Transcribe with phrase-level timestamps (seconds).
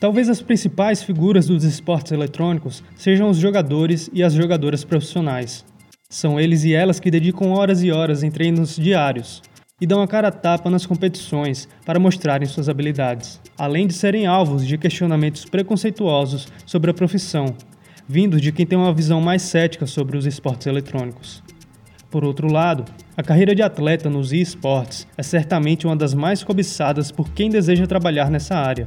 [0.00, 5.62] Talvez as principais figuras dos esportes eletrônicos sejam os jogadores e as jogadoras profissionais.
[6.08, 9.42] São eles e elas que dedicam horas e horas em treinos diários
[9.78, 14.26] e dão a cara a tapa nas competições para mostrarem suas habilidades, além de serem
[14.26, 17.54] alvos de questionamentos preconceituosos sobre a profissão,
[18.08, 21.42] vindos de quem tem uma visão mais cética sobre os esportes eletrônicos.
[22.10, 27.12] Por outro lado, a carreira de atleta nos esportes é certamente uma das mais cobiçadas
[27.12, 28.86] por quem deseja trabalhar nessa área.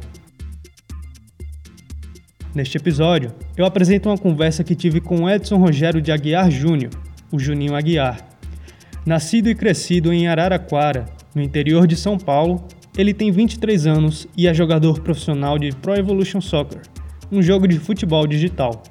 [2.54, 6.92] Neste episódio, eu apresento uma conversa que tive com Edson Rogério de Aguiar Júnior,
[7.32, 8.18] o Juninho Aguiar.
[9.06, 12.66] Nascido e crescido em Araraquara, no interior de São Paulo,
[12.98, 16.82] ele tem 23 anos e é jogador profissional de Pro Evolution Soccer,
[17.32, 18.84] um jogo de futebol digital.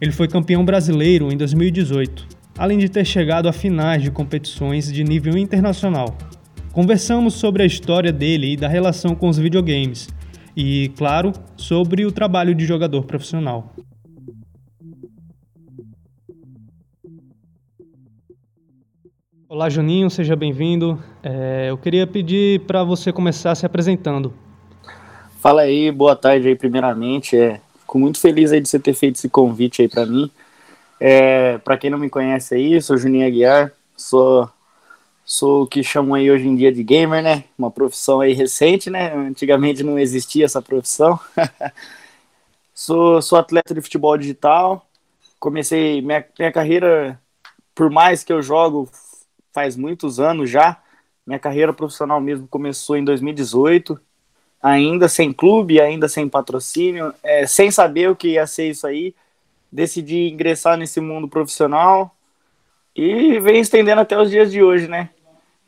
[0.00, 5.02] Ele foi campeão brasileiro em 2018 além de ter chegado a finais de competições de
[5.02, 6.14] nível internacional.
[6.72, 10.10] Conversamos sobre a história dele e da relação com os videogames,
[10.60, 13.72] e, claro, sobre o trabalho de jogador profissional.
[19.48, 21.02] Olá, Juninho, seja bem-vindo.
[21.22, 24.34] É, eu queria pedir para você começar se apresentando.
[25.40, 27.38] Fala aí, boa tarde aí, primeiramente.
[27.38, 30.30] É, fico muito feliz aí de você ter feito esse convite aí para mim.
[31.00, 34.46] É, para quem não me conhece aí, sou Juninho Aguiar, sou
[35.30, 37.44] sou o que chamam aí hoje em dia de gamer, né?
[37.56, 39.14] Uma profissão aí recente, né?
[39.14, 41.20] Antigamente não existia essa profissão.
[42.74, 44.84] sou, sou atleta de futebol digital.
[45.38, 47.20] Comecei minha, minha carreira,
[47.76, 48.88] por mais que eu jogo
[49.52, 50.82] faz muitos anos já,
[51.24, 54.00] minha carreira profissional mesmo começou em 2018,
[54.60, 59.14] ainda sem clube, ainda sem patrocínio, é, sem saber o que ia ser isso aí
[59.70, 62.16] decidi ingressar nesse mundo profissional
[62.96, 65.10] e vem estendendo até os dias de hoje, né?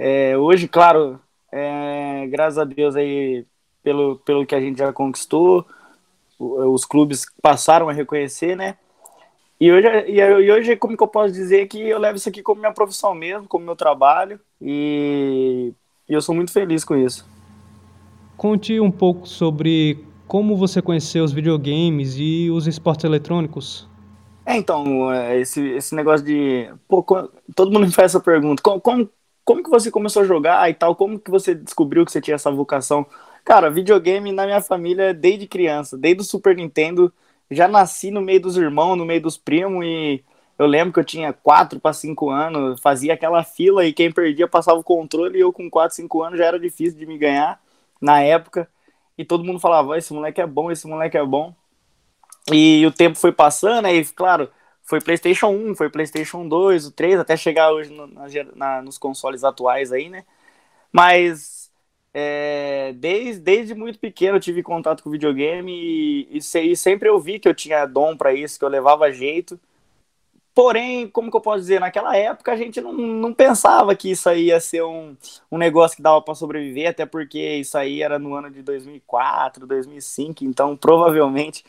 [0.05, 1.21] É, hoje, claro,
[1.53, 3.47] é, graças a Deus aí
[3.85, 5.65] pelo, pelo que a gente já conquistou,
[6.41, 8.77] os clubes passaram a reconhecer, né?
[9.61, 12.61] E hoje, e hoje, como que eu posso dizer que eu levo isso aqui como
[12.61, 15.73] minha profissão mesmo, como meu trabalho, e,
[16.09, 17.25] e eu sou muito feliz com isso.
[18.37, 23.89] Conte um pouco sobre como você conheceu os videogames e os esportes eletrônicos.
[24.45, 26.69] É, então, é, esse, esse negócio de.
[26.89, 27.05] Pô,
[27.55, 28.61] todo mundo me faz essa pergunta.
[28.61, 29.09] Como, como,
[29.45, 30.95] como que você começou a jogar e tal?
[30.95, 33.07] Como que você descobriu que você tinha essa vocação?
[33.45, 37.13] Cara, videogame na minha família desde criança, desde o Super Nintendo.
[37.51, 40.25] Já nasci no meio dos irmãos, no meio dos primos e
[40.59, 44.47] eu lembro que eu tinha 4 para 5 anos, fazia aquela fila e quem perdia
[44.47, 47.61] passava o controle e eu com 4, 5 anos já era difícil de me ganhar
[48.01, 48.69] na época.
[49.19, 51.55] E todo mundo falava, esse moleque é bom, esse moleque é bom.
[52.51, 54.49] E o tempo foi passando, aí, claro,
[54.83, 58.07] foi PlayStation 1, foi PlayStation 2, o 3, até chegar hoje no,
[58.55, 60.25] na, nos consoles atuais aí, né?
[60.93, 61.71] Mas
[62.15, 67.19] é, desde, desde muito pequeno eu tive contato com videogame e, e, e sempre eu
[67.19, 69.59] vi que eu tinha dom para isso, que eu levava jeito.
[70.55, 74.29] Porém, como que eu posso dizer, naquela época a gente não, não pensava que isso
[74.29, 75.17] aí ia ser um,
[75.51, 79.67] um negócio que dava para sobreviver, até porque isso aí era no ano de 2004,
[79.67, 81.65] 2005, então provavelmente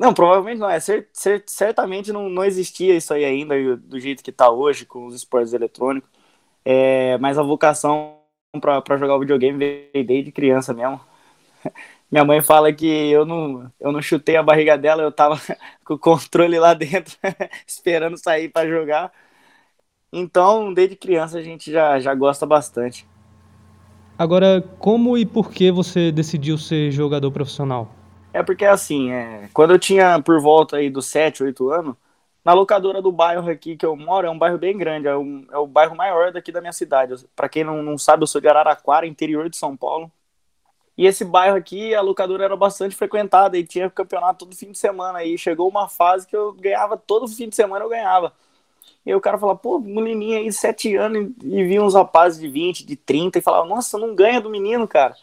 [0.00, 0.70] não, provavelmente não.
[0.70, 4.86] É, cer cer certamente não, não existia isso aí ainda do jeito que está hoje
[4.86, 6.08] com os esportes eletrônicos.
[6.64, 8.16] É, mas a vocação
[8.62, 10.98] para jogar videogame veio desde criança mesmo.
[12.10, 15.38] Minha mãe fala que eu não, eu não chutei a barriga dela, eu tava
[15.84, 17.14] com o controle lá dentro,
[17.66, 19.12] esperando sair para jogar.
[20.10, 23.06] Então, desde criança a gente já, já gosta bastante.
[24.18, 27.99] Agora, como e por que você decidiu ser jogador profissional?
[28.32, 31.96] É porque assim, é, quando eu tinha por volta aí dos 7, 8 anos,
[32.44, 35.46] na locadora do bairro aqui que eu moro, é um bairro bem grande, é, um,
[35.50, 37.14] é o bairro maior daqui da minha cidade.
[37.34, 40.10] Para quem não, não sabe, eu sou de Araraquara, interior de São Paulo.
[40.96, 44.78] E esse bairro aqui, a locadora era bastante frequentada e tinha campeonato todo fim de
[44.78, 45.24] semana.
[45.24, 48.34] E chegou uma fase que eu ganhava todo fim de semana, eu ganhava.
[49.04, 52.48] E aí o cara falava, pô, menininha aí, 7 anos, e via uns rapazes de
[52.48, 55.16] 20, de 30, e falava, nossa, não ganha do menino, cara.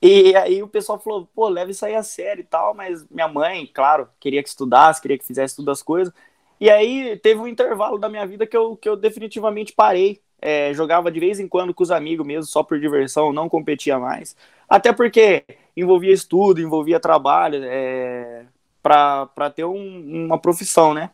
[0.00, 3.28] E aí o pessoal falou, pô, leva isso aí a sério e tal, mas minha
[3.28, 6.12] mãe, claro, queria que estudasse, queria que fizesse todas as coisas.
[6.60, 10.20] E aí teve um intervalo da minha vida que eu, que eu definitivamente parei.
[10.40, 13.98] É, jogava de vez em quando com os amigos mesmo, só por diversão, não competia
[13.98, 14.36] mais.
[14.68, 15.44] Até porque
[15.76, 18.44] envolvia estudo, envolvia trabalho, é,
[18.82, 21.10] para ter um, uma profissão, né?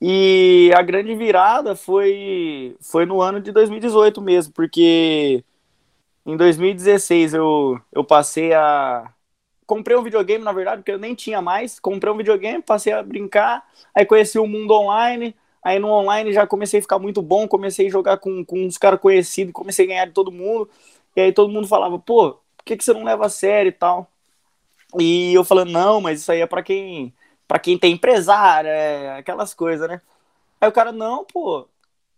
[0.00, 5.44] E a grande virada foi, foi no ano de 2018 mesmo, porque
[6.26, 9.12] em 2016 eu, eu passei a.
[9.66, 11.80] Comprei um videogame, na verdade, porque eu nem tinha mais.
[11.80, 15.34] Comprei um videogame, passei a brincar, aí conheci o mundo online.
[15.64, 18.76] Aí no online já comecei a ficar muito bom, comecei a jogar com, com uns
[18.78, 20.68] caras conhecidos, comecei a ganhar de todo mundo.
[21.16, 23.72] E aí todo mundo falava, pô, por que, que você não leva a sério e
[23.72, 24.10] tal?
[24.98, 27.12] E eu falando, não, mas isso aí é para quem
[27.48, 30.00] para quem tem empresário, é, aquelas coisas, né?
[30.60, 31.68] Aí o cara, não, pô,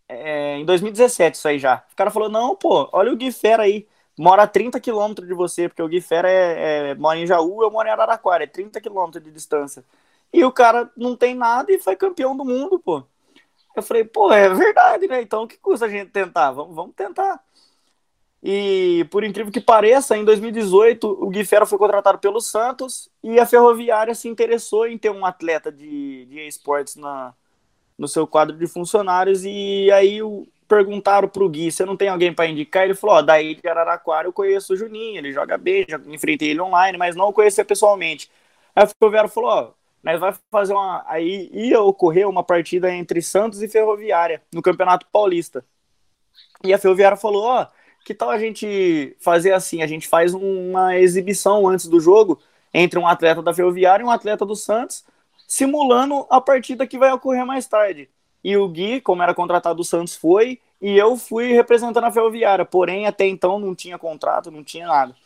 [0.09, 1.85] é, em 2017 isso aí já.
[1.93, 3.87] O cara falou, não, pô, olha o Gui Fera aí,
[4.19, 7.63] mora a 30 quilômetros de você, porque o Gui Fera é, é, mora em Jaú,
[7.63, 9.85] eu moro em Araraquara, é 30 quilômetros de distância.
[10.33, 13.05] E o cara não tem nada e foi campeão do mundo, pô.
[13.77, 15.23] Eu falei, pô, é verdade, né?
[15.23, 16.53] Então o que custa a gente tentar?
[16.53, 17.43] Vamos, vamos tentar.
[18.43, 23.41] E por incrível que pareça, em 2018 o Gui Fera foi contratado pelo Santos e
[23.41, 27.35] a Ferroviária se interessou em ter um atleta de, de esportes na,
[27.99, 29.45] no seu quadro de funcionários.
[29.45, 32.85] E aí o, perguntaram pro Gui: você não tem alguém para indicar?
[32.85, 36.51] Ele falou: ó, daí de Araraquara eu conheço o Juninho, ele joga bem, já enfrentei
[36.51, 38.31] ele online, mas não o conhecia pessoalmente.
[38.75, 39.71] Aí a Ferroviária falou: ó,
[40.03, 41.05] nós vai fazer uma.
[41.07, 45.65] Aí ia ocorrer uma partida entre Santos e Ferroviária no Campeonato Paulista.
[46.65, 47.67] E a Ferroviária falou: ó
[48.05, 49.83] que tal a gente fazer assim?
[49.83, 52.39] A gente faz uma exibição antes do jogo
[52.73, 55.05] entre um atleta da Ferroviária e um atleta do Santos,
[55.49, 58.11] simulando a partida que vai ocorrer mais tarde.
[58.45, 62.65] E o Gui, como era contratado do Santos, foi, e eu fui representando a Ferroviária,
[62.65, 65.17] porém até então não tinha contrato, não tinha nada.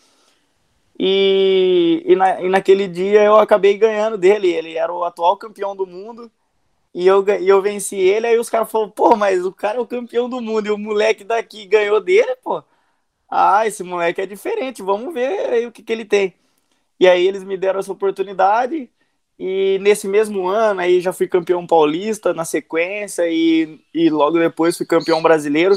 [0.98, 5.76] E, e, na, e naquele dia eu acabei ganhando dele, ele era o atual campeão
[5.76, 6.30] do mundo,
[6.94, 9.80] e eu, e eu venci ele, aí os caras falaram, pô, mas o cara é
[9.80, 12.62] o campeão do mundo e o moleque daqui ganhou dele, pô.
[13.30, 16.34] Ah, esse moleque é diferente, vamos ver aí o que, que ele tem.
[17.00, 18.90] E aí eles me deram essa oportunidade,
[19.38, 24.76] e nesse mesmo ano aí já fui campeão paulista na sequência, e, e logo depois
[24.76, 25.74] fui campeão brasileiro,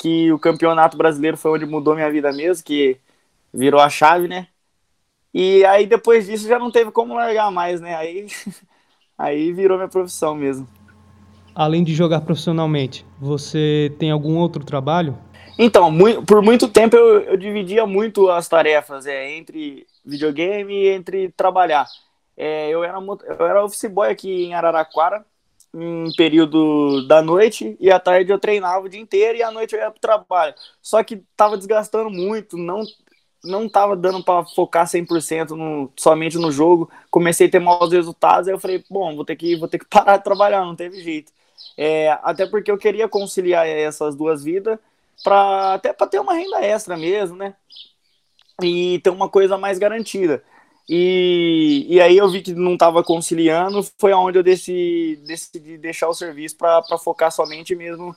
[0.00, 2.98] que o campeonato brasileiro foi onde mudou minha vida mesmo, que
[3.52, 4.48] virou a chave, né?
[5.32, 7.94] E aí depois disso já não teve como largar mais, né?
[7.96, 8.26] Aí
[9.16, 10.68] Aí virou minha profissão mesmo.
[11.54, 15.16] Além de jogar profissionalmente, você tem algum outro trabalho?
[15.56, 15.92] Então,
[16.26, 21.86] por muito tempo eu, eu dividia muito as tarefas é, entre videogame e entre trabalhar.
[22.36, 25.24] É, eu, era, eu era office boy aqui em Araraquara,
[25.74, 29.74] em período da noite, e à tarde eu treinava o dia inteiro e à noite
[29.74, 30.54] eu ia pro trabalho.
[30.82, 32.82] Só que tava desgastando muito, não
[33.44, 36.90] não tava dando para focar 100% no, somente no jogo.
[37.10, 39.84] Comecei a ter maus resultados, aí eu falei, bom, vou ter que, vou ter que
[39.90, 41.32] parar de trabalhar, não teve jeito.
[41.76, 44.78] É, até porque eu queria conciliar essas duas vidas,
[45.22, 47.54] para até para ter uma renda extra mesmo, né?
[48.62, 50.42] E ter uma coisa mais garantida.
[50.88, 56.08] E, e aí eu vi que não estava conciliando, foi onde eu decidi, decidi deixar
[56.08, 58.14] o serviço para focar somente mesmo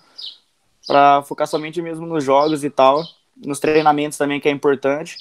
[0.85, 3.03] para focar somente mesmo nos jogos e tal
[3.45, 5.17] nos treinamentos também, que é importante.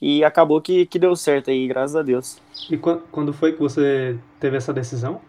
[0.00, 2.38] E acabou que, que deu certo aí, graças a Deus.
[2.70, 5.20] E quando foi que você teve essa decisão?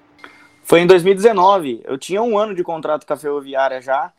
[0.63, 1.81] Foi em 2019.
[1.85, 4.11] Eu tinha um ano de contrato com a Ferroviária já.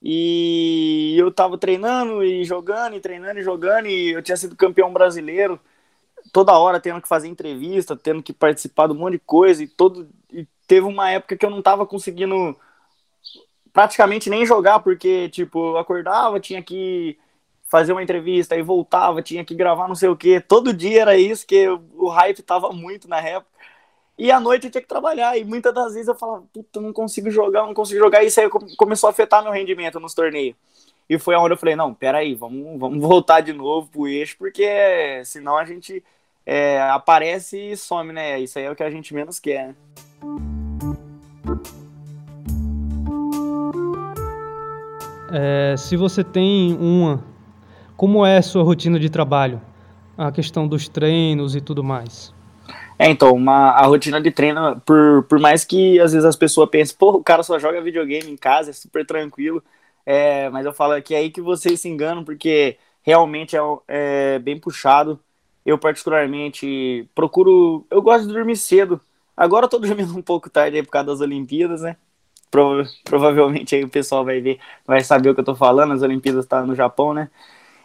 [0.00, 4.92] E eu tava treinando e jogando, e treinando e jogando, e eu tinha sido campeão
[4.92, 5.60] brasileiro,
[6.32, 9.68] toda hora tendo que fazer entrevista, tendo que participar de um monte de coisa, e
[9.68, 10.08] todo.
[10.32, 12.56] E teve uma época que eu não tava conseguindo
[13.72, 17.18] praticamente nem jogar, porque, tipo, eu acordava, tinha que
[17.64, 20.40] fazer uma entrevista, aí voltava, tinha que gravar não sei o que.
[20.40, 23.50] Todo dia era isso, que o hype tava muito na época.
[24.18, 26.92] E à noite eu tinha que trabalhar, e muitas das vezes eu falava, puta, não
[26.92, 30.54] consigo jogar, não consigo jogar, e isso aí começou a afetar meu rendimento nos torneios.
[31.08, 35.22] E foi onde eu falei, não, peraí, vamos, vamos voltar de novo pro eixo, porque
[35.24, 36.04] senão a gente
[36.44, 38.40] é, aparece e some, né?
[38.40, 39.74] Isso aí é o que a gente menos quer, né?
[45.34, 47.24] É, se você tem uma,
[47.96, 49.60] como é a sua rotina de trabalho?
[50.18, 52.34] A questão dos treinos e tudo mais.
[52.98, 56.68] É, então, uma, a rotina de treino, por, por mais que às vezes as pessoas
[56.68, 59.62] pensem, pô, o cara só joga videogame em casa, é super tranquilo,
[60.04, 64.38] é, mas eu falo que é aí que vocês se enganam, porque realmente é, é
[64.38, 65.18] bem puxado.
[65.64, 67.86] Eu, particularmente, procuro.
[67.90, 69.00] Eu gosto de dormir cedo.
[69.36, 71.96] Agora eu tô dormindo um pouco tarde aí por causa das Olimpíadas, né?
[72.50, 76.02] Prova provavelmente aí o pessoal vai ver, vai saber o que eu tô falando, as
[76.02, 77.30] Olimpíadas tá no Japão, né?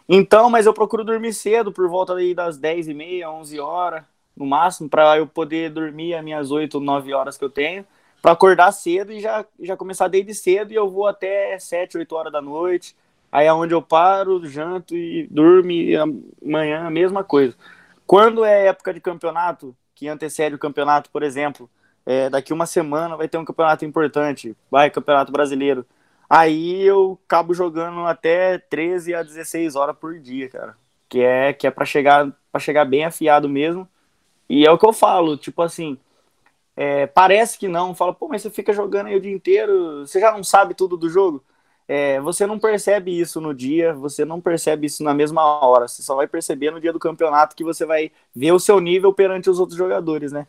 [0.10, 4.04] Então, mas eu procuro dormir cedo, por volta aí das 10 e meia, 11 horas,
[4.36, 7.86] no máximo, para eu poder dormir as minhas 8, 9 horas que eu tenho,
[8.22, 12.16] para acordar cedo e já, já começar desde cedo e eu vou até 7, 8
[12.16, 12.96] horas da noite.
[13.32, 17.56] Aí é onde eu paro, janto e durmo e amanhã a mesma coisa.
[18.06, 21.70] Quando é época de campeonato, que antecede o campeonato, por exemplo,
[22.06, 25.86] é, daqui uma semana vai ter um campeonato importante, vai, campeonato brasileiro.
[26.30, 30.78] Aí eu acabo jogando até 13 a 16 horas por dia, cara.
[31.10, 33.88] Que é que é para chegar para chegar bem afiado mesmo.
[34.50, 35.98] E é o que eu falo, tipo assim,
[36.76, 40.20] é, parece que não, fala, pô, mas você fica jogando aí o dia inteiro, você
[40.20, 41.44] já não sabe tudo do jogo?
[41.88, 46.02] É, você não percebe isso no dia, você não percebe isso na mesma hora, você
[46.02, 49.50] só vai perceber no dia do campeonato que você vai ver o seu nível perante
[49.50, 50.48] os outros jogadores, né?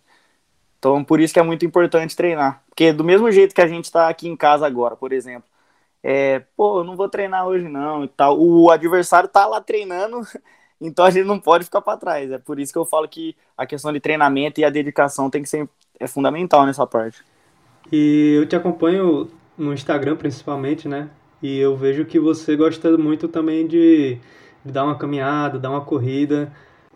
[0.78, 2.62] Então, por isso que é muito importante treinar.
[2.68, 5.48] Porque do mesmo jeito que a gente está aqui em casa agora, por exemplo,
[6.02, 8.38] é, pô, eu não vou treinar hoje não e tal.
[8.40, 10.20] O adversário tá lá treinando,
[10.80, 12.30] então a gente não pode ficar para trás.
[12.32, 15.42] É por isso que eu falo que a questão de treinamento e a dedicação tem
[15.42, 15.68] que ser
[16.00, 17.24] é fundamental nessa parte.
[17.90, 21.10] E eu te acompanho no Instagram principalmente, né?
[21.42, 24.18] E eu vejo que você gosta muito também de,
[24.64, 26.52] de dar uma caminhada, dar uma corrida.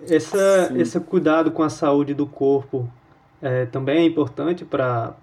[0.09, 2.89] Essa, esse cuidado com a saúde do corpo
[3.41, 5.15] é, também é importante para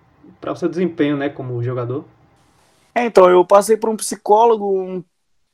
[0.48, 2.06] o seu desempenho né, como jogador?
[2.96, 5.04] É, então, eu passei por um psicólogo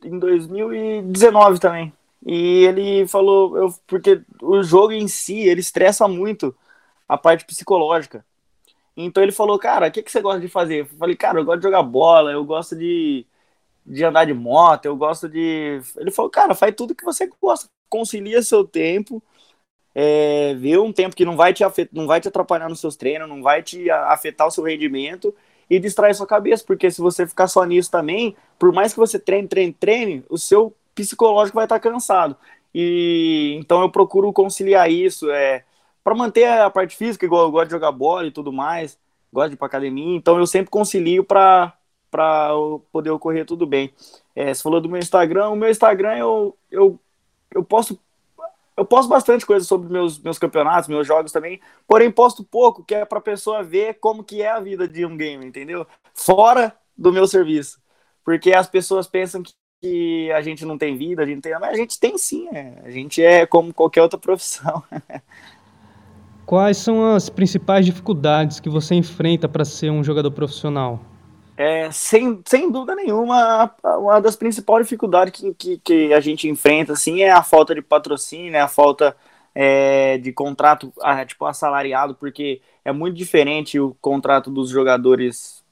[0.03, 1.93] em 2019 também.
[2.25, 6.55] E ele falou, eu, porque o jogo em si, ele estressa muito
[7.07, 8.25] a parte psicológica.
[8.97, 10.81] Então ele falou, cara, o que, que você gosta de fazer?
[10.81, 13.25] Eu falei, cara, eu gosto de jogar bola, eu gosto de,
[13.85, 15.79] de andar de moto, eu gosto de.
[15.97, 19.21] Ele falou, cara, faz tudo que você gosta, concilia seu tempo,
[19.93, 22.95] é, vê um tempo que não vai te afetar, não vai te atrapalhar nos seus
[22.95, 25.33] treinos, não vai te afetar o seu rendimento
[25.69, 29.19] e distrai sua cabeça, porque se você ficar só nisso também, por mais que você
[29.19, 32.35] treine, treine, treine, o seu psicológico vai estar cansado.
[32.73, 35.63] E então eu procuro conciliar isso, é,
[36.03, 38.99] para manter a parte física, igual eu gosto de jogar bola e tudo mais,
[39.31, 41.73] gosto de ir para academia, então eu sempre concilio para
[42.09, 42.49] para
[42.91, 43.93] poder ocorrer tudo bem.
[44.35, 46.99] É, você falou do meu Instagram, o meu Instagram eu, eu,
[47.53, 47.99] eu posto
[48.77, 52.93] eu posto bastante coisa sobre meus, meus campeonatos, meus jogos também, porém posto pouco, que
[52.93, 55.87] é para a pessoa ver como que é a vida de um game, entendeu?
[56.13, 57.79] Fora do meu serviço.
[58.23, 61.69] Porque as pessoas pensam que, que a gente não tem vida, a gente tem, mas
[61.69, 62.81] a gente tem sim, é.
[62.83, 64.83] a gente é como qualquer outra profissão.
[66.45, 70.99] Quais são as principais dificuldades que você enfrenta para ser um jogador profissional?
[71.57, 76.93] É, sem, sem dúvida nenhuma, uma das principais dificuldades que, que, que, a gente enfrenta
[76.93, 79.15] assim, é a falta de patrocínio, é a falta
[79.53, 80.91] é, de contrato
[81.27, 85.63] tipo, assalariado, porque é muito diferente o contrato dos jogadores.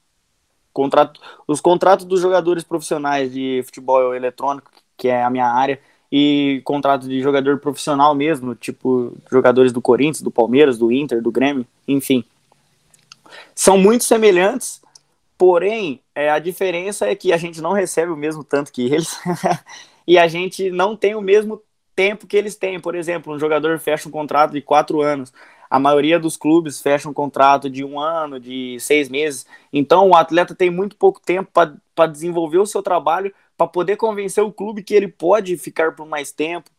[0.72, 5.80] Contrato, os contratos dos jogadores profissionais de futebol eletrônico, que é a minha área,
[6.12, 11.32] e contrato de jogador profissional mesmo, tipo jogadores do Corinthians, do Palmeiras, do Inter, do
[11.32, 12.24] Grêmio, enfim.
[13.54, 14.82] São muito semelhantes,
[15.44, 19.20] Porém, é, a diferença é que a gente não recebe o mesmo tanto que eles
[20.08, 21.62] e a gente não tem o mesmo
[21.94, 22.80] tempo que eles têm.
[22.80, 25.34] Por exemplo, um jogador fecha um contrato de quatro anos.
[25.70, 29.46] A maioria dos clubes fecha um contrato de um ano, de seis meses.
[29.74, 31.52] Então, o atleta tem muito pouco tempo
[31.94, 36.08] para desenvolver o seu trabalho, para poder convencer o clube que ele pode ficar por
[36.08, 36.70] mais tempo.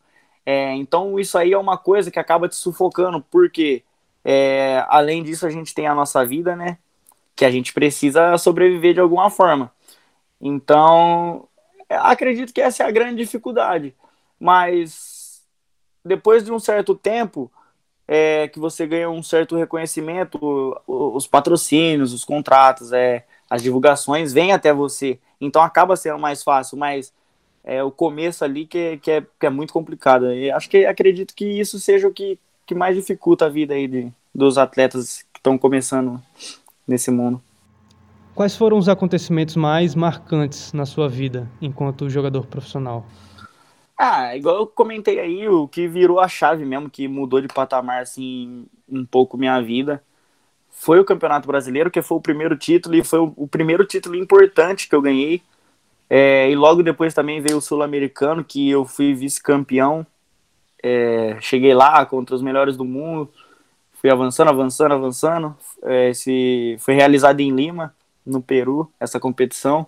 [0.43, 3.83] É, então, isso aí é uma coisa que acaba te sufocando, porque
[4.23, 6.79] é, além disso, a gente tem a nossa vida, né?
[7.35, 9.71] Que a gente precisa sobreviver de alguma forma.
[10.39, 11.47] Então,
[11.89, 13.93] acredito que essa é a grande dificuldade.
[14.39, 15.43] Mas
[16.03, 17.51] depois de um certo tempo,
[18.07, 20.39] é, que você ganha um certo reconhecimento,
[20.87, 25.19] os patrocínios, os contratos, é, as divulgações vêm até você.
[25.41, 27.11] Então acaba sendo mais fácil, mas
[27.63, 30.31] é o começo ali que, que, é, que é muito complicado.
[30.31, 33.87] E acho que acredito que isso seja o que, que mais dificulta a vida aí
[33.87, 36.21] de, dos atletas que estão começando
[36.87, 37.41] nesse mundo.
[38.33, 43.05] Quais foram os acontecimentos mais marcantes na sua vida enquanto jogador profissional?
[43.97, 48.01] Ah, igual eu comentei aí, o que virou a chave mesmo, que mudou de patamar
[48.01, 50.03] assim um pouco minha vida,
[50.69, 54.89] foi o Campeonato Brasileiro, que foi o primeiro título e foi o, primeiro título importante
[54.89, 55.41] que eu ganhei.
[56.09, 60.05] É, e logo depois também veio o Sul-Americano, que eu fui vice-campeão.
[60.83, 63.31] É, cheguei lá contra os melhores do mundo
[64.05, 65.57] fui avançando, avançando, avançando.
[65.81, 69.87] É, esse foi realizado em Lima, no Peru, essa competição.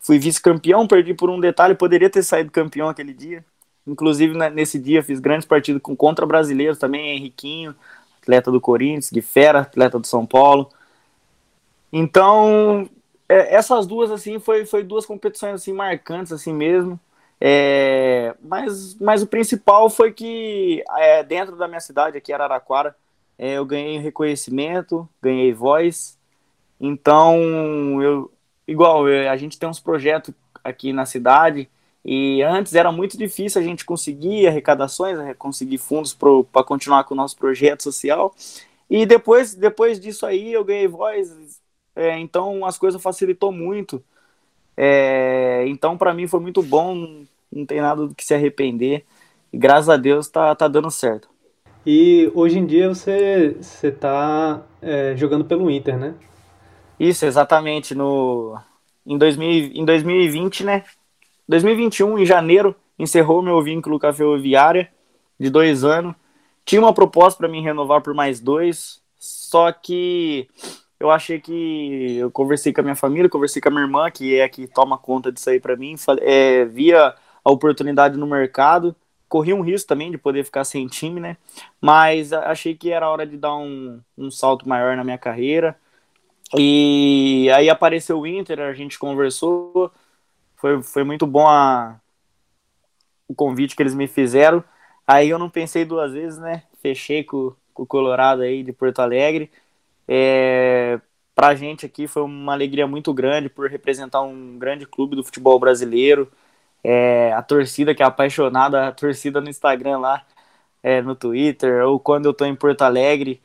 [0.00, 3.42] Fui vice-campeão, perdi por um detalhe, poderia ter saído campeão aquele dia.
[3.86, 7.74] Inclusive, né, nesse dia, fiz grandes partidas com contra brasileiros também, Henriquinho,
[8.20, 10.68] atleta do Corinthians, Guifera, atleta do São Paulo.
[11.90, 12.86] Então,
[13.26, 17.00] é, essas duas, assim, foi, foi duas competições, assim, marcantes, assim mesmo.
[17.40, 22.94] É, mas, mas o principal foi que é, dentro da minha cidade, aqui Araraquara,
[23.38, 26.18] é, eu ganhei reconhecimento, ganhei voz.
[26.80, 28.32] Então, eu,
[28.66, 31.68] igual, eu, a gente tem uns projetos aqui na cidade
[32.04, 37.14] e antes era muito difícil a gente conseguir arrecadações, né, conseguir fundos para continuar com
[37.14, 38.34] o nosso projeto social.
[38.88, 41.60] E depois, depois disso aí eu ganhei voz,
[41.96, 44.02] é, então as coisas facilitou muito.
[44.76, 49.04] É, então para mim foi muito bom, não tem nada do que se arrepender.
[49.52, 51.28] E graças a Deus tá, tá dando certo.
[51.86, 56.14] E hoje em dia você está é, jogando pelo Inter, né?
[56.98, 57.94] Isso, exatamente.
[57.94, 58.58] No,
[59.06, 60.82] em, 2000, em 2020, né?
[61.48, 64.90] 2021, em janeiro, encerrou meu vínculo com a Ferroviária
[65.38, 66.16] de dois anos.
[66.64, 70.48] Tinha uma proposta para mim renovar por mais dois, só que
[70.98, 74.34] eu achei que eu conversei com a minha família, conversei com a minha irmã, que
[74.34, 77.14] é a que toma conta disso aí para mim, é, via
[77.44, 78.96] a oportunidade no mercado,
[79.28, 81.36] corri um risco também de poder ficar sem time, né?
[81.80, 85.76] Mas achei que era hora de dar um, um salto maior na minha carreira.
[86.56, 89.92] E aí apareceu o Inter, a gente conversou,
[90.56, 92.00] foi, foi muito bom a,
[93.28, 94.62] o convite que eles me fizeram.
[95.06, 96.62] Aí eu não pensei duas vezes, né?
[96.80, 99.50] Fechei com, com o Colorado aí de Porto Alegre.
[100.08, 101.00] É,
[101.34, 105.58] pra gente aqui foi uma alegria muito grande por representar um grande clube do futebol
[105.58, 106.30] brasileiro.
[106.88, 110.24] É, a torcida que é apaixonada, a torcida no Instagram lá,
[110.82, 113.42] é, no Twitter, ou quando eu tô em Porto Alegre,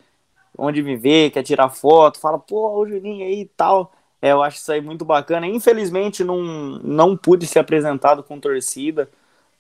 [0.58, 3.92] onde me vê, quer tirar foto, fala, pô, o Juninho aí e tal.
[4.22, 5.48] É, eu acho isso aí muito bacana.
[5.48, 6.40] Infelizmente, não,
[6.84, 9.10] não pude ser apresentado com torcida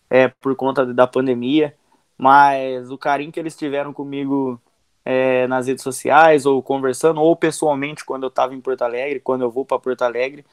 [0.09, 1.75] é, por conta da pandemia,
[2.17, 4.61] mas o carinho que eles tiveram comigo
[5.05, 9.41] é, nas redes sociais, ou conversando, ou pessoalmente quando eu estava em Porto Alegre, quando
[9.43, 10.45] eu vou para Porto Alegre,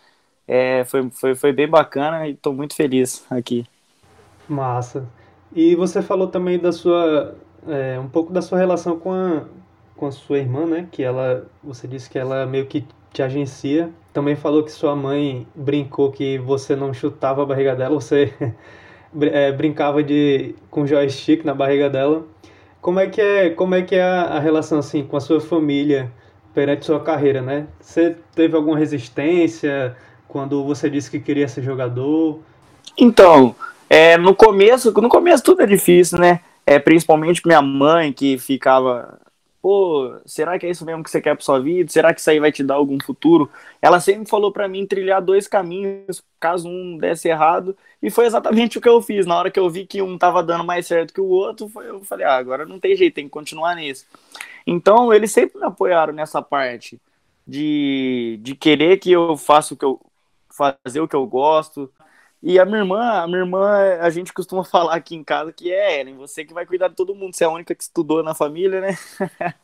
[0.48, 3.66] é, foi, foi, foi bem bacana e estou muito feliz aqui.
[4.48, 5.06] Massa.
[5.54, 7.36] E você falou também da sua,
[7.68, 9.42] é, um pouco da sua relação com a,
[9.94, 10.88] com a sua irmã, né?
[10.90, 13.90] Que ela, você disse que ela meio que te agencia.
[14.12, 18.32] Também falou que sua mãe brincou que você não chutava a barriga dela, você
[19.20, 22.24] é, brincava de com joystick na barriga dela.
[22.80, 25.40] Como é que é, como é que é a, a relação assim com a sua
[25.40, 26.10] família
[26.54, 27.66] perante sua carreira, né?
[27.80, 29.96] Você teve alguma resistência
[30.28, 32.40] quando você disse que queria ser jogador?
[32.96, 33.56] Então,
[33.88, 36.40] é, no começo, no começo tudo é difícil, né?
[36.66, 39.18] É, principalmente minha mãe que ficava
[39.60, 41.90] pô, será que é isso mesmo que você quer para sua vida?
[41.90, 43.50] Será que isso aí vai te dar algum futuro?
[43.82, 48.78] Ela sempre falou para mim trilhar dois caminhos, caso um desse errado, e foi exatamente
[48.78, 49.26] o que eu fiz.
[49.26, 52.02] Na hora que eu vi que um tava dando mais certo que o outro, eu
[52.04, 54.06] falei, ah, agora não tem jeito, tem que continuar nisso.
[54.66, 57.00] Então, eles sempre me apoiaram nessa parte
[57.46, 60.00] de, de querer que eu faça o que eu
[60.58, 61.90] fazer o que eu gosto,
[62.42, 65.72] e a minha irmã, a minha irmã, a gente costuma falar aqui em casa que
[65.72, 68.22] é Ellen, você que vai cuidar de todo mundo, você é a única que estudou
[68.22, 68.96] na família, né?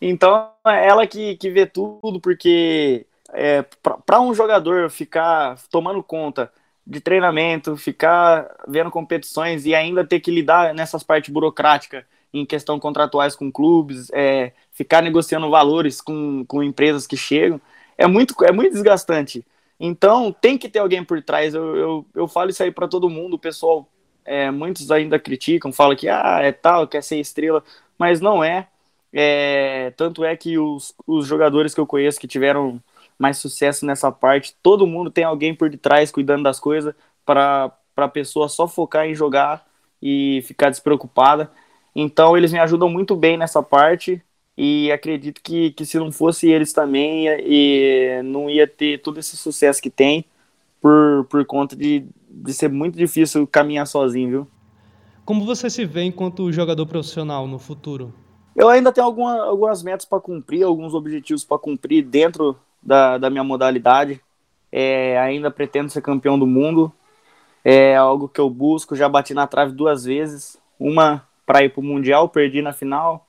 [0.00, 3.62] então, é ela que, que vê tudo, porque é,
[4.04, 6.52] para um jogador ficar tomando conta
[6.86, 12.78] de treinamento, ficar vendo competições e ainda ter que lidar nessas partes burocráticas em questão
[12.78, 17.60] contratuais com clubes, é, ficar negociando valores com, com empresas que chegam,
[17.98, 19.44] é muito, é muito desgastante.
[19.78, 21.54] Então, tem que ter alguém por trás.
[21.54, 23.34] Eu, eu, eu falo isso aí para todo mundo.
[23.34, 23.88] O pessoal,
[24.24, 27.62] é, muitos ainda criticam, falam que ah, é tal, quer ser estrela,
[27.98, 28.68] mas não é.
[29.12, 29.92] é.
[29.96, 32.82] Tanto é que os, os jogadores que eu conheço que tiveram
[33.18, 38.08] mais sucesso nessa parte, todo mundo tem alguém por detrás cuidando das coisas para a
[38.08, 39.66] pessoa só focar em jogar
[40.02, 41.50] e ficar despreocupada.
[41.94, 44.22] Então, eles me ajudam muito bem nessa parte
[44.56, 49.36] e acredito que, que se não fosse eles também, e não ia ter todo esse
[49.36, 50.24] sucesso que tem
[50.80, 54.48] por, por conta de, de ser muito difícil caminhar sozinho, viu?
[55.26, 58.14] Como você se vê enquanto jogador profissional no futuro?
[58.54, 63.28] Eu ainda tenho alguma, algumas metas para cumprir, alguns objetivos para cumprir dentro da, da
[63.28, 64.20] minha modalidade.
[64.70, 66.90] É, ainda pretendo ser campeão do mundo.
[67.64, 68.94] É algo que eu busco.
[68.94, 70.56] Já bati na trave duas vezes.
[70.78, 73.25] Uma para ir para o Mundial, perdi na final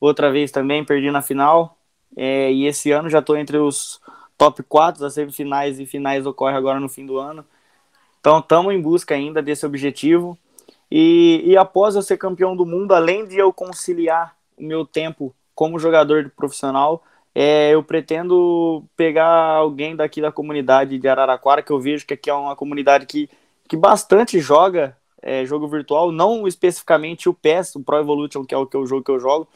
[0.00, 1.76] outra vez também, perdi na final.
[2.16, 4.00] É, e esse ano já estou entre os
[4.36, 7.44] top 4 das semifinais e finais ocorre agora no fim do ano.
[8.20, 10.36] Então estamos em busca ainda desse objetivo.
[10.90, 15.34] E, e após eu ser campeão do mundo, além de eu conciliar o meu tempo
[15.54, 21.78] como jogador profissional, é, eu pretendo pegar alguém daqui da comunidade de Araraquara, que eu
[21.78, 23.30] vejo que aqui é uma comunidade que,
[23.68, 28.58] que bastante joga é, jogo virtual, não especificamente o PES, o Pro Evolution, que é
[28.58, 29.46] o, que é o jogo que eu jogo,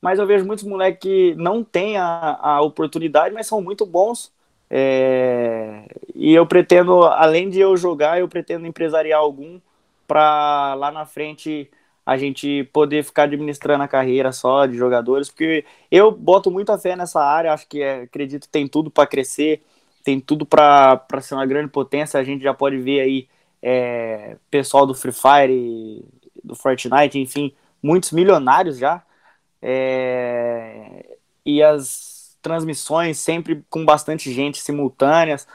[0.00, 4.32] mas eu vejo muitos moleques que não têm a, a oportunidade, mas são muito bons.
[4.70, 5.84] É,
[6.14, 9.60] e eu pretendo, além de eu jogar, eu pretendo empresariar algum
[10.06, 11.70] para lá na frente
[12.06, 16.96] a gente poder ficar administrando a carreira só de jogadores, porque eu boto muita fé
[16.96, 19.62] nessa área, acho que é, acredito que tem tudo para crescer,
[20.02, 22.18] tem tudo para ser uma grande potência.
[22.18, 23.28] A gente já pode ver aí
[23.62, 26.04] é, pessoal do Free Fire,
[26.42, 29.02] do Fortnite, enfim, muitos milionários já
[29.62, 35.46] é, e as transmissões sempre com bastante gente simultâneas.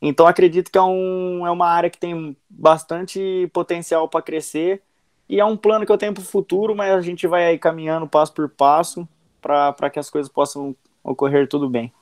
[0.00, 4.82] Então acredito que é, um, é uma área que tem bastante potencial para crescer
[5.28, 7.58] e é um plano que eu tenho para o futuro, mas a gente vai aí
[7.58, 9.06] caminhando passo por passo
[9.40, 11.92] para que as coisas possam ocorrer tudo bem.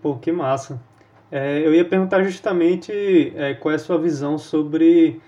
[0.00, 0.80] Pô, que massa.
[1.30, 5.20] É, eu ia perguntar justamente é, qual é a sua visão sobre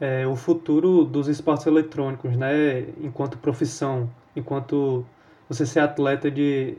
[0.00, 2.80] é, o futuro dos esportes eletrônicos, né?
[3.02, 5.04] Enquanto profissão, enquanto
[5.48, 6.76] você ser atleta de,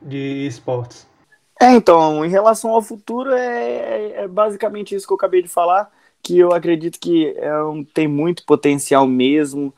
[0.00, 1.06] de esportes.
[1.60, 5.90] É, então, em relação ao futuro, é, é basicamente isso que eu acabei de falar,
[6.22, 9.72] que eu acredito que é um, tem muito potencial mesmo.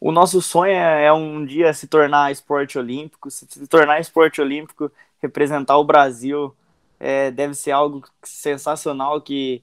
[0.00, 4.40] O nosso sonho é, é um dia se tornar esporte olímpico, se, se tornar esporte
[4.40, 4.90] olímpico,
[5.22, 6.54] representar o Brasil,
[7.00, 9.62] é, deve ser algo sensacional que,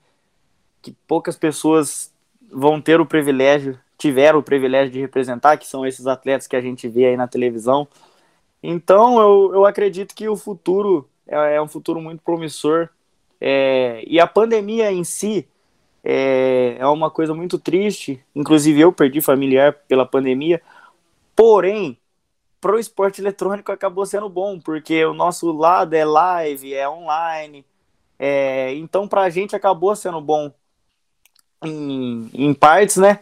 [0.81, 2.11] que poucas pessoas
[2.51, 6.61] vão ter o privilégio, tiveram o privilégio de representar, que são esses atletas que a
[6.61, 7.87] gente vê aí na televisão.
[8.61, 12.89] Então, eu, eu acredito que o futuro é, é um futuro muito promissor.
[13.39, 15.47] É, e a pandemia em si
[16.03, 18.21] é, é uma coisa muito triste.
[18.35, 20.61] Inclusive, eu perdi familiar pela pandemia.
[21.33, 21.97] Porém,
[22.59, 27.65] para o esporte eletrônico acabou sendo bom, porque o nosso lado é live, é online.
[28.19, 30.51] É, então, para a gente acabou sendo bom
[31.63, 33.21] em, em partes, né?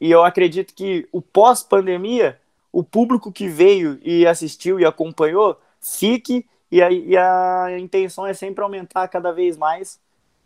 [0.00, 2.38] E eu acredito que o pós-pandemia,
[2.72, 8.32] o público que veio e assistiu e acompanhou, fique e a, e a intenção é
[8.32, 10.00] sempre aumentar cada vez mais.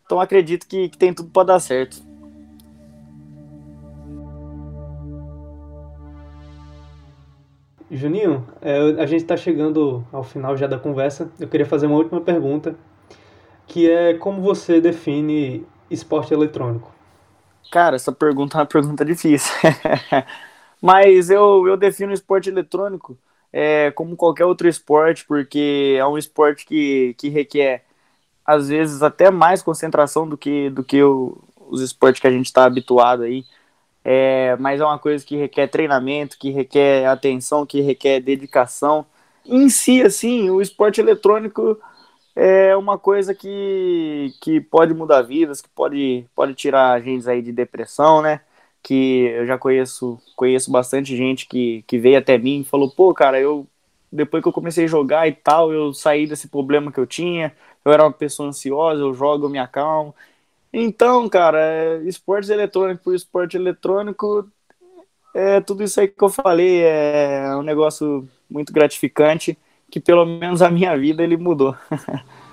[0.05, 2.03] Então acredito que, que tem tudo para dar certo.
[7.89, 11.31] Juninho, é, a gente está chegando ao final já da conversa.
[11.39, 12.75] Eu queria fazer uma última pergunta,
[13.67, 16.94] que é como você define esporte eletrônico?
[17.71, 19.53] Cara, essa pergunta é uma pergunta difícil.
[20.81, 23.17] Mas eu, eu defino esporte eletrônico
[23.51, 27.83] é, como qualquer outro esporte, porque é um esporte que, que requer,
[28.45, 31.37] às vezes, até mais concentração do que, do que o,
[31.69, 33.45] os esportes que a gente está habituado aí.
[34.03, 39.05] É, mas é uma coisa que requer treinamento, que requer atenção, que requer dedicação.
[39.45, 41.79] Em si, assim, o esporte eletrônico
[42.35, 47.51] é uma coisa que, que pode mudar vidas, que pode, pode tirar gente aí de
[47.51, 48.41] depressão, né?
[48.83, 53.13] Que eu já conheço, conheço bastante gente que, que veio até mim e falou, pô,
[53.13, 53.67] cara, eu
[54.11, 57.53] depois que eu comecei a jogar e tal, eu saí desse problema que eu tinha,
[57.83, 60.15] eu era uma pessoa ansiosa, eu jogo, eu me acalmo.
[60.73, 64.49] Então, cara, é, esportes eletrônicos por esporte eletrônico,
[65.33, 69.57] é tudo isso aí que eu falei, é um negócio muito gratificante
[69.91, 71.75] que pelo menos a minha vida ele mudou.